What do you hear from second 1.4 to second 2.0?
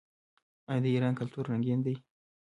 رنګین نه دی؟